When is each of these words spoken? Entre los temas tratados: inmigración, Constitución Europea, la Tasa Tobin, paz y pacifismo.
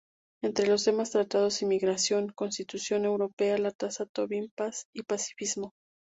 Entre 0.41 0.65
los 0.65 0.83
temas 0.85 1.11
tratados: 1.11 1.61
inmigración, 1.61 2.29
Constitución 2.31 3.05
Europea, 3.05 3.59
la 3.59 3.69
Tasa 3.69 4.07
Tobin, 4.11 4.49
paz 4.55 4.85
y 4.95 5.03
pacifismo. 5.03 5.73